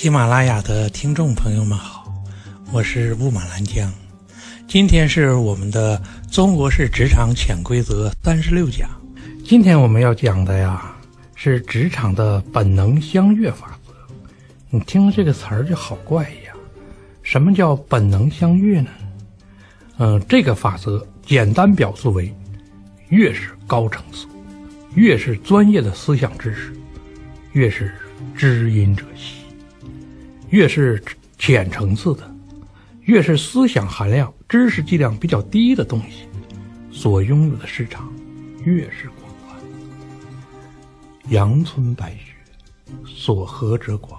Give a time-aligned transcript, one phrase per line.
[0.00, 2.10] 喜马拉雅的听众朋友们好，
[2.72, 3.92] 我是雾满兰江。
[4.66, 5.98] 今天是我们的
[6.34, 8.88] 《中国式职场潜规则》三十六讲。
[9.44, 10.96] 今天我们要讲的呀，
[11.34, 13.92] 是职场的本能相悦法则。
[14.70, 16.54] 你听这个词儿就好怪呀，
[17.22, 18.90] 什么叫本能相悦呢？
[19.98, 22.34] 嗯，这个法则简单表述为：
[23.10, 24.26] 越是高层次，
[24.94, 26.72] 越是专业的思想知识，
[27.52, 27.92] 越是
[28.34, 29.39] 知音者稀。
[30.50, 31.02] 越是
[31.38, 32.28] 浅层次的，
[33.02, 36.26] 越是思想含量、知识计量比较低的东西，
[36.90, 38.12] 所拥有的市场
[38.64, 39.56] 越是广泛。
[41.28, 42.34] 阳春白雪，
[43.06, 44.18] 所合者寡。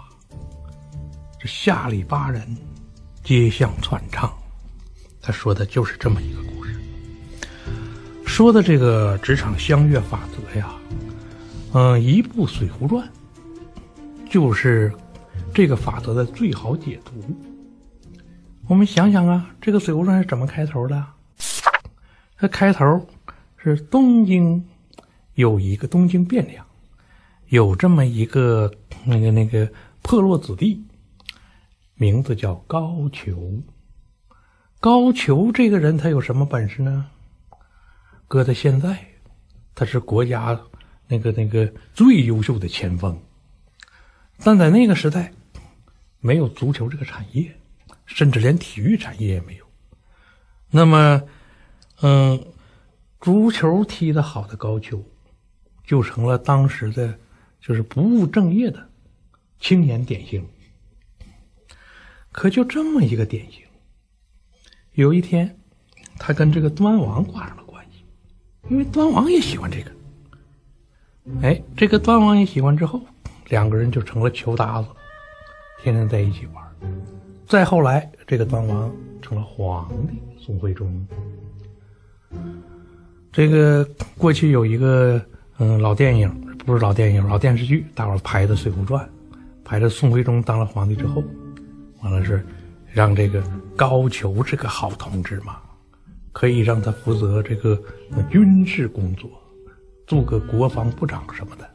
[1.37, 2.55] 这下里巴人，
[3.23, 4.31] 皆向传唱。
[5.21, 6.79] 他说的就是这么一个故事。
[8.25, 10.71] 说的这个职场相悦法则呀，
[11.73, 13.05] 嗯，一部《水浒传》
[14.31, 14.89] 就是。
[15.53, 17.11] 这个法则的最好解读，
[18.67, 21.05] 我们想想啊，这个《水浒传》是怎么开头的？
[22.37, 23.05] 它开头
[23.57, 24.65] 是东京
[25.33, 26.65] 有一个东京汴梁，
[27.49, 28.71] 有这么一个
[29.03, 29.69] 那个那个
[30.01, 30.81] 破落子弟，
[31.95, 33.61] 名字叫高俅。
[34.79, 37.07] 高俅这个人他有什么本事呢？
[38.27, 38.97] 搁在现在，
[39.75, 40.57] 他是国家
[41.09, 43.19] 那个那个最优秀的前锋，
[44.43, 45.33] 但在那个时代。
[46.21, 47.51] 没有足球这个产业，
[48.05, 49.65] 甚至连体育产业也没有。
[50.69, 51.21] 那么，
[52.01, 52.45] 嗯，
[53.19, 55.03] 足球踢得好的高俅，
[55.83, 57.19] 就成了当时的，
[57.59, 58.87] 就是不务正业的
[59.59, 60.47] 青年典型。
[62.31, 63.63] 可就这么一个典型，
[64.93, 65.59] 有一天，
[66.17, 68.05] 他跟这个端王挂上了关系，
[68.69, 69.91] 因为端王也喜欢这个。
[71.41, 73.01] 哎，这个端王也喜欢之后，
[73.49, 74.87] 两个人就成了球搭子。
[75.83, 76.63] 天天在一起玩，
[77.47, 81.07] 再后来，这个端王成了皇帝宋徽宗。
[83.31, 83.83] 这个
[84.15, 85.19] 过去有一个
[85.57, 86.29] 嗯老电影，
[86.67, 89.03] 不是老电影，老电视剧，大伙拍的《水浒传》，
[89.65, 91.23] 拍的宋徽宗当了皇帝之后，
[92.01, 92.45] 完了是
[92.91, 93.43] 让这个
[93.75, 95.57] 高俅这个好同志嘛，
[96.31, 97.81] 可以让他负责这个
[98.29, 99.27] 军事工作，
[100.05, 101.67] 做个国防部长什么的。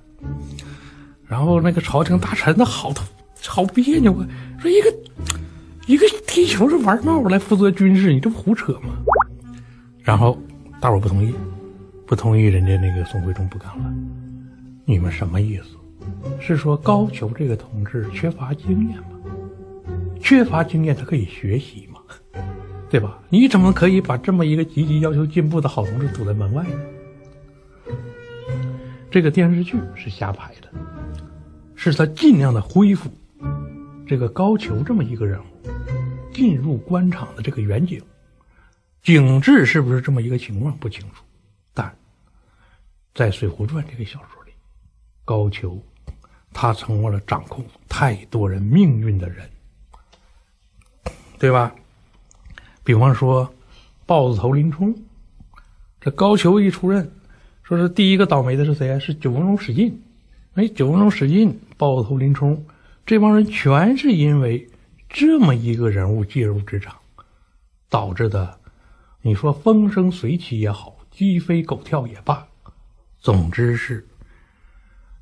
[1.27, 3.05] 然后那个朝廷大臣的好头。
[3.49, 4.29] 好别扭啊！
[4.61, 4.95] 说一个
[5.87, 8.97] 一个踢球是玩闹来负责军事，你这不胡扯吗？
[10.03, 10.39] 然后
[10.81, 11.35] 大伙不同意，
[12.07, 13.93] 不同意，人家那个宋徽宗不干了。
[14.85, 15.77] 你们什么意思？
[16.41, 19.19] 是说高俅这个同志缺乏经验吗？
[20.21, 22.01] 缺乏经验，他可以学习吗？
[22.89, 23.19] 对吧？
[23.29, 27.95] 你怎么可以把这么一个积极要求进步的好同志堵在门外呢？
[29.11, 30.69] 这个电视剧是瞎拍的，
[31.75, 33.11] 是他尽量的恢复。
[34.07, 35.45] 这个高俅这么一个人物
[36.33, 38.01] 进入官场的这个远景，
[39.03, 41.25] 景致是不是这么一个情况不清楚，
[41.75, 41.93] 但
[43.15, 44.53] 在《水浒传》这个小说里，
[45.25, 45.81] 高俅
[46.53, 49.51] 他成为了掌控太多人命运的人，
[51.39, 51.75] 对吧？
[52.85, 53.53] 比方说
[54.07, 54.95] 豹子头林冲，
[56.01, 57.11] 这高俅一出任，
[57.65, 58.99] 说是第一个倒霉的是谁啊？
[59.01, 60.01] 是九纹龙史进。
[60.55, 62.65] 哎，九纹龙史进，豹子头林冲。
[63.07, 64.69] 这帮人全是因为
[65.09, 66.97] 这么一个人物介入职场
[67.89, 68.59] 导致的。
[69.23, 72.47] 你说风生水起也好，鸡飞狗跳也罢，
[73.21, 74.05] 总之是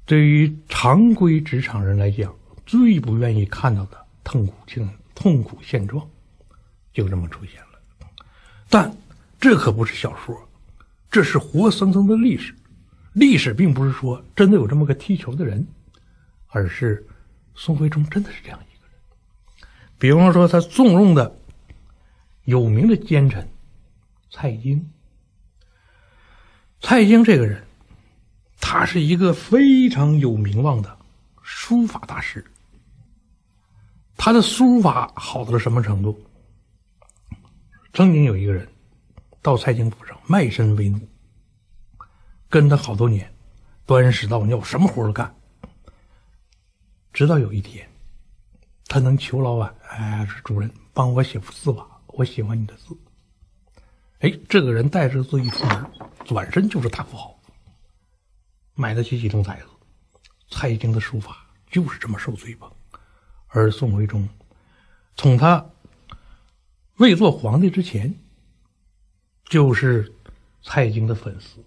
[0.06, 2.34] 对于常规职场人来讲
[2.64, 6.06] 最不愿意看到的痛苦境、痛苦现状，
[6.92, 8.08] 就这么出现了。
[8.70, 8.94] 但
[9.38, 10.48] 这可不是小说，
[11.10, 12.54] 这是活生生的历史。
[13.12, 15.66] 历史并不是说真的有这么个踢球的人，
[16.48, 17.06] 而是。
[17.54, 21.38] 宋徽宗真的是这样一个人，比方说他重用的
[22.44, 23.48] 有名的奸臣
[24.30, 24.90] 蔡京。
[26.80, 27.64] 蔡京这个人，
[28.60, 30.98] 他是一个非常有名望的
[31.42, 32.44] 书法大师。
[34.16, 36.20] 他的书法好到了什么程度？
[37.92, 38.68] 曾经有一个人
[39.40, 41.00] 到蔡京府上卖身为奴，
[42.50, 43.32] 跟他好多年，
[43.86, 45.34] 端屎倒尿，什么活都干。
[47.14, 47.88] 直到有一天，
[48.88, 52.94] 他能求老板：“哎，主人，帮我写幅字吧，我喜欢你的字。”
[54.18, 55.90] 哎，这个人带着字一出门，
[56.24, 57.38] 转身就是大富豪，
[58.74, 59.66] 买得起几栋宅子。
[60.50, 62.68] 蔡京的书法就是这么受追捧，
[63.46, 64.28] 而宋徽宗
[65.14, 65.64] 从他
[66.96, 68.12] 未做皇帝之前，
[69.44, 70.12] 就是
[70.64, 71.64] 蔡京的粉丝，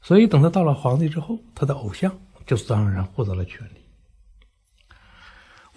[0.00, 3.77] 所以等他到了皇帝之后，他的偶像就自然而然获得了权力。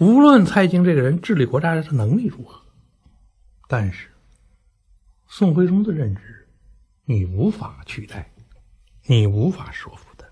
[0.02, 2.60] 无论蔡京这个人治理国家的能力如何，
[3.68, 4.08] 但是
[5.28, 6.48] 宋徽宗的认知，
[7.04, 8.32] 你无法取代，
[9.06, 10.28] 你无法说服的。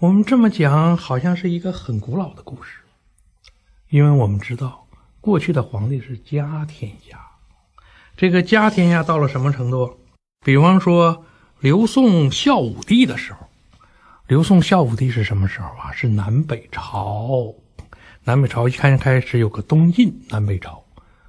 [0.00, 2.80] 我们这么讲，好像是一个很古老的故事，
[3.88, 4.86] 因为我们知道
[5.22, 7.18] 过去的皇帝是家天下，
[8.18, 9.98] 这个家天下到了什么程度？
[10.44, 11.24] 比方说
[11.60, 13.48] 刘宋孝武帝的时候，
[14.26, 15.90] 刘宋孝武帝是什么时候啊？
[15.92, 17.54] 是南北朝。
[18.24, 20.80] 南北朝一开开始有个东晋南北朝，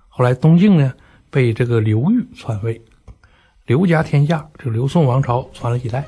[0.10, 0.94] 后来东晋呢
[1.32, 2.80] 被这个刘裕篡位，
[3.66, 6.06] 刘家天下，这个刘宋王朝传了几代，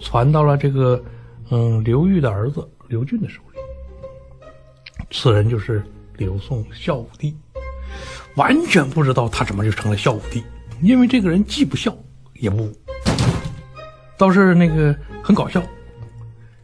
[0.00, 1.02] 传到了这个
[1.50, 3.58] 嗯刘裕的儿子刘俊的手里，
[5.10, 5.82] 此人就是
[6.18, 7.34] 刘宋孝武帝，
[8.36, 10.44] 完全不知道他怎么就成了孝武帝，
[10.82, 11.96] 因为这个人既不孝
[12.34, 12.72] 也不武，
[14.18, 15.62] 倒是那个很搞笑，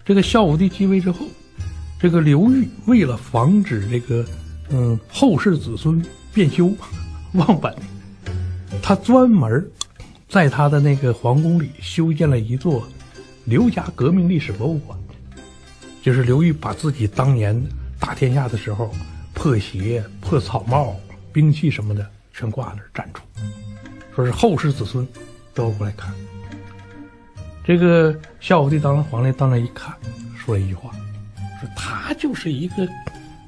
[0.05, 1.25] 这个孝武帝继位之后。
[2.01, 4.25] 这个刘裕为了防止这个，
[4.71, 6.03] 嗯，后世子孙
[6.33, 6.73] 变修、
[7.35, 7.75] 忘本，
[8.83, 9.69] 他专门
[10.29, 12.89] 在他的那个皇宫里修建了一座
[13.45, 14.99] 刘家革命历史博物馆。
[16.03, 17.63] 就是刘裕把自己当年
[17.99, 18.91] 打天下的时候
[19.35, 20.97] 破鞋、破草帽、
[21.31, 23.23] 兵器什么的全挂那儿展出，
[24.17, 25.07] 说是后世子孙
[25.53, 26.11] 都要过来看。
[27.63, 29.95] 这个孝武帝当了皇帝，到那一看，
[30.35, 30.91] 说了一句话。
[31.61, 32.89] 说他就是一个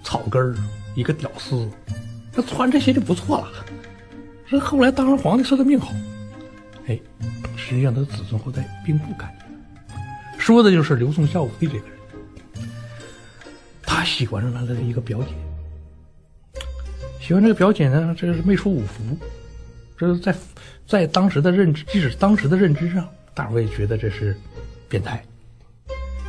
[0.02, 0.54] 草根儿，
[0.94, 1.68] 一个屌丝，
[2.32, 3.48] 他穿这些就不错了。
[4.46, 5.92] 说后来当了皇帝，说他命好。
[6.86, 7.00] 哎，
[7.56, 9.98] 实际上他的子孙后代并不干净。
[10.38, 12.68] 说的就是刘宋孝武帝这个人，
[13.82, 15.28] 他喜欢上了他的一个表姐。
[17.20, 19.16] 喜欢这个表姐呢，这是没出五福。
[19.96, 20.34] 这是在
[20.86, 24.36] 在当时的认知，即使当时的认知上，大伙也觉得这是
[24.88, 25.24] 变态。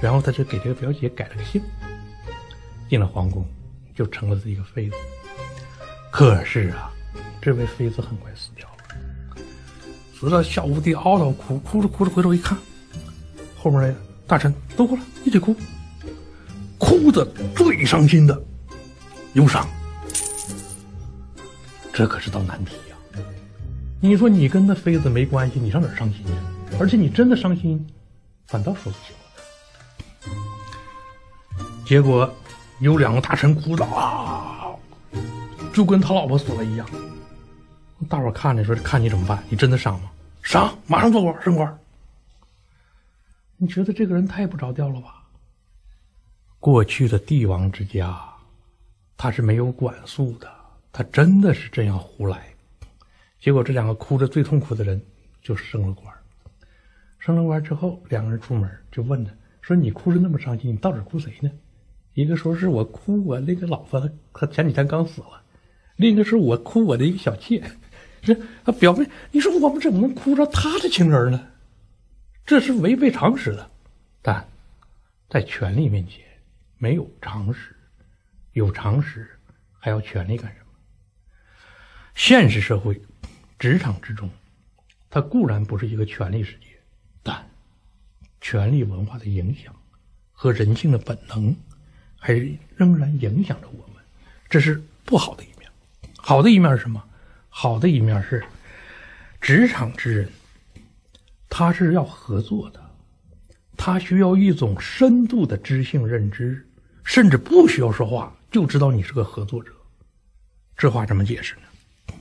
[0.04, 1.62] 然后他就给这个表姐改了个姓，
[2.90, 3.48] 进了皇宫，
[3.96, 4.98] 就成了一个妃子。
[6.12, 6.92] 可是啊，
[7.42, 9.38] 这位妃子很快死掉了。
[10.14, 12.58] 死了，孝武帝嗷嗷哭，哭着哭着回头一看，
[13.56, 13.96] 后面的
[14.28, 15.56] 大臣都过来一起哭，
[16.78, 17.26] 哭的
[17.56, 18.38] 最伤心的
[19.36, 19.66] 忧伤。
[21.94, 23.24] 这可是道难题呀！
[24.02, 26.78] 你说你跟那妃子没关系，你上哪儿伤心去？
[26.78, 27.88] 而且你真的伤心，
[28.48, 29.16] 反倒说不清。
[31.86, 32.32] 结果
[32.80, 34.74] 有两个大臣哭的啊，
[35.74, 36.88] 就跟他老婆死了一样。
[38.10, 39.42] 大伙看着说：“看你怎么办？
[39.50, 40.12] 你真的伤吗？
[40.42, 41.80] 伤，马上做官升官。”
[43.58, 45.24] 你觉得这个人太不着调了吧？
[46.60, 48.22] 过去的帝王之家，
[49.16, 50.52] 他是没有管束的，
[50.92, 52.48] 他真的是这样胡来。
[53.40, 55.02] 结果这两个哭着最痛苦的人
[55.42, 56.14] 就升了官。
[57.20, 59.32] 升了官之后，两个人出门就问他
[59.62, 61.50] 说：“你哭着那么伤心，你到底哭谁呢？”
[62.14, 65.42] 一个说是我哭我那个老婆，她前几天刚死了；
[65.96, 67.64] 另一个是我哭我的一个小妾。
[68.22, 68.34] 这
[68.64, 71.50] 他表面你说我们怎么能哭着他的情人呢？
[72.46, 73.70] 这是违背常识的。
[74.22, 74.48] 但
[75.30, 76.24] 在权力面前，
[76.78, 77.76] 没有常识，
[78.54, 79.28] 有常识
[79.78, 80.66] 还要权力干什么？
[82.16, 83.02] 现实社会，
[83.60, 84.30] 职场之中，
[85.10, 86.68] 它固然不是一个权力世界，
[87.24, 87.50] 但
[88.40, 89.76] 权力文化的影响
[90.32, 91.54] 和人性的本能。
[92.26, 92.32] 还
[92.78, 94.02] 仍然影响着我们，
[94.50, 95.70] 这是不好的一面。
[96.16, 97.04] 好的一面是什么？
[97.50, 98.42] 好的一面是，
[99.42, 100.30] 职场之人，
[101.50, 102.82] 他是要合作的，
[103.76, 106.66] 他需要一种深度的知性认知，
[107.04, 109.74] 甚至不需要说话就知道你是个合作者。
[110.78, 112.16] 这话怎么解释呢？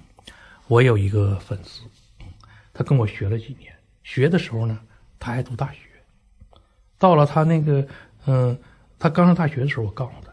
[0.67, 1.83] 我有一个粉丝，
[2.75, 4.81] 他跟我学了几年，学的时候呢，
[5.21, 5.79] 他还读大学，
[6.99, 7.87] 到了他那个
[8.27, 8.59] 嗯。
[9.03, 10.33] 他刚上大学的时候，我告诉他，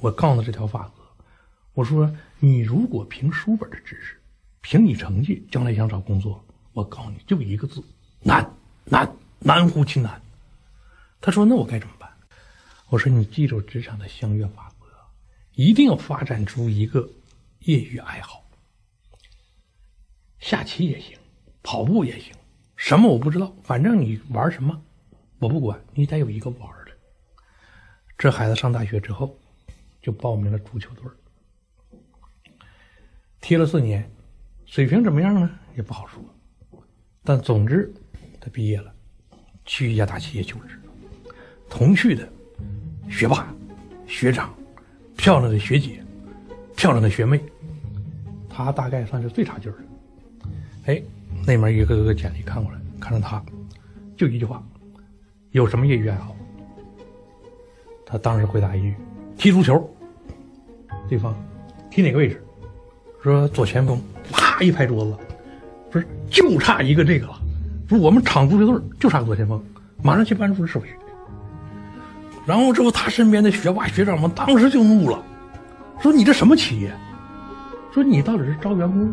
[0.00, 1.02] 我告诉他这条法则，
[1.72, 4.20] 我说你如果凭书本的知识，
[4.60, 7.80] 凭你成绩，将来想找工作，我告诉你就一个字，
[8.20, 8.44] 难，
[8.86, 9.08] 难，
[9.38, 10.20] 难乎其难。
[11.20, 12.10] 他说那我该怎么办？
[12.88, 14.86] 我说你记住职场的相约法则，
[15.52, 17.08] 一定要发展出一个
[17.60, 18.42] 业余爱好，
[20.40, 21.16] 下棋也行，
[21.62, 22.34] 跑步也行，
[22.74, 24.82] 什么我不知道，反正你玩什么，
[25.38, 26.77] 我不管，你得有一个玩。
[28.18, 29.38] 这孩子上大学之后，
[30.02, 31.04] 就报名了足球队
[33.40, 34.10] 踢了四年，
[34.66, 35.48] 水平怎么样呢？
[35.76, 36.20] 也不好说。
[37.22, 37.94] 但总之，
[38.40, 38.92] 他毕业了，
[39.64, 40.80] 去一家大企业就职。
[41.70, 42.28] 同去的
[43.08, 43.54] 学霸、
[44.08, 44.52] 学长、
[45.16, 46.04] 漂亮的学姐、
[46.76, 47.40] 漂亮的学妹，
[48.48, 49.84] 他大概算是最差劲儿的。
[50.86, 51.02] 哎，
[51.46, 53.40] 那边一个个简历看过来，看着他，
[54.16, 54.60] 就一句话：
[55.52, 56.34] 有什么业余爱好？
[58.10, 58.94] 他当时回答一句
[59.36, 59.78] ：“踢足球。”
[61.08, 61.34] 对方
[61.90, 62.42] 踢哪个位置？
[63.22, 64.00] 说左前锋，
[64.32, 65.14] 啪一拍桌子，
[65.90, 67.38] 不是就差一个这个了。
[67.88, 69.62] 说我们厂足球队就差个左前锋，
[70.02, 70.94] 马上去班主任手续。
[72.46, 75.22] 然后之后，他身边的学霸学长们当时就怒了，
[76.00, 76.90] 说你这什么企业？
[77.92, 79.12] 说你到底是招员工，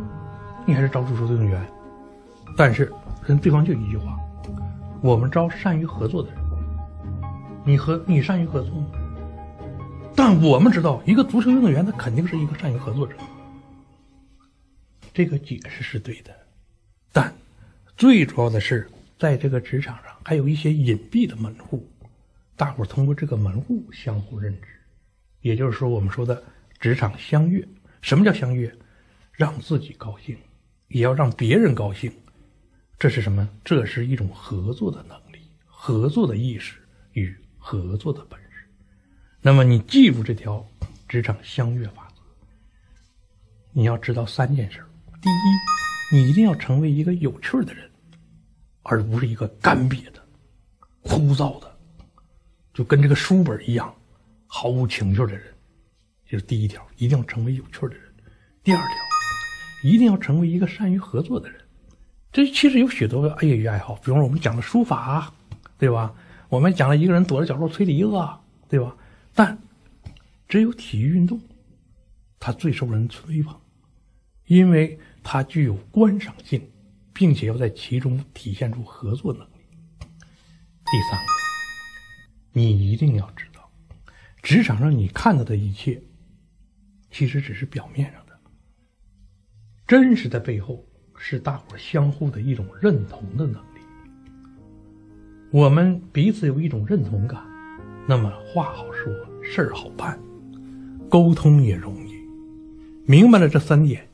[0.65, 1.61] 你还是招足球运动员？
[2.55, 2.91] 但是
[3.25, 4.17] 跟对方就一句话：
[5.01, 6.44] 我们招善于合作的人。
[7.67, 8.91] 你和你善于合作吗？
[10.15, 13.15] 但我们知道，一个足球运动员他肯定是一个善于合作者。
[15.11, 16.31] 这个解释是对的，
[17.11, 17.33] 但
[17.97, 21.89] 最主要的是，在这个职场上还有一些隐蔽的门户，
[22.55, 24.67] 大伙儿通过这个门户相互认知，
[25.41, 26.43] 也就是说，我们说的
[26.79, 27.67] 职场相悦。
[28.01, 28.71] 什么叫相悦？
[29.31, 30.37] 让自己高兴，
[30.89, 32.11] 也要让别人高兴，
[32.99, 33.49] 这是什么？
[33.63, 36.77] 这是一种合作的能力、合作的意识
[37.13, 37.35] 与
[37.67, 38.69] 合作的本事。
[39.41, 40.63] 那么，你记住这条
[41.07, 42.21] 职场相悦法则，
[43.73, 44.85] 你要知道三件事。
[45.19, 47.89] 第一，你一定要成为一个有趣的人，
[48.83, 50.23] 而不是一个干瘪的、
[51.01, 51.75] 枯燥的，
[52.71, 53.91] 就跟这个书本一样
[54.45, 55.51] 毫无情趣的人。
[56.27, 58.03] 这是第一条，一定要成为有趣的人。
[58.63, 58.95] 第二条，
[59.83, 61.59] 一定要成为一个善于合作的人。
[62.31, 65.33] 这其实有许多业余爱好，比方说我们讲的书法，
[65.79, 66.13] 对吧？
[66.55, 68.11] 我们讲了一个人躲在角落吹笛子，
[68.69, 68.95] 对吧？
[69.33, 69.57] 但
[70.47, 71.39] 只有体育运动，
[72.39, 73.55] 它最受人吹捧，
[74.45, 74.97] 因为。
[75.27, 76.61] 它具有观赏性，
[77.11, 79.49] 并且要在其中体现出合作能力。
[79.99, 81.19] 第三，
[82.53, 83.67] 你一定要知道，
[84.43, 85.99] 职场上你看到的一切，
[87.09, 88.39] 其实只是表面上的，
[89.87, 93.74] 真实的背后是大伙相互的一种认同的能力。
[95.55, 97.39] 我们彼此有一种认同感，
[98.05, 100.19] 那么话好说，事儿好办，
[101.07, 102.13] 沟通也容易。
[103.05, 104.05] 明白了这三点。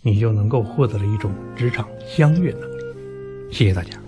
[0.00, 2.82] 你就能够获得了一种职场相悦能力。
[3.50, 4.03] 谢谢大家。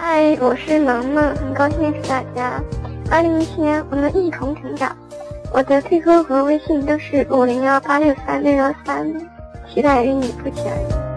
[0.00, 2.62] 嗨，我是萌萌，很高兴认识大家。
[3.10, 4.96] 二零一七年，我们一同成长。
[5.52, 9.12] 我的 QQ 和微信都是五零幺八六三六幺三，
[9.68, 11.07] 期待与你不期而遇。